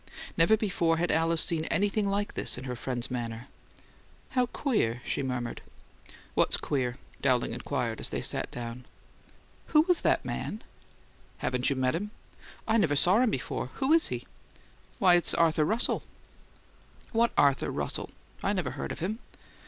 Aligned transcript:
Never 0.35 0.57
before 0.57 0.97
had 0.97 1.11
Alice 1.11 1.43
seen 1.43 1.65
anything 1.65 2.07
like 2.09 2.33
this 2.33 2.57
in 2.57 2.63
her 2.63 2.75
friend's 2.75 3.11
manner. 3.11 3.47
"How 4.29 4.47
queer!" 4.47 5.03
she 5.05 5.21
murmured. 5.21 5.61
"What's 6.33 6.57
queer?" 6.57 6.95
Dowling 7.21 7.53
inquired 7.53 7.99
as 7.99 8.09
they 8.09 8.23
sat 8.23 8.49
down. 8.49 8.85
"Who 9.67 9.81
was 9.81 10.01
that 10.01 10.25
man?" 10.25 10.63
"Haven't 11.37 11.69
you 11.69 11.75
met 11.75 11.93
him?" 11.93 12.09
"I 12.67 12.77
never 12.77 12.95
saw 12.95 13.19
him 13.19 13.29
before. 13.29 13.67
Who 13.75 13.93
is 13.93 14.07
he?" 14.07 14.25
"Why, 14.97 15.13
it's 15.13 15.33
this 15.33 15.37
Arthur 15.39 15.65
Russell." 15.65 16.01
"What 17.11 17.29
Arthur 17.37 17.69
Russell? 17.69 18.09
I 18.41 18.53
never 18.53 18.71
heard 18.71 18.91
of 18.91 19.01
him." 19.01 19.19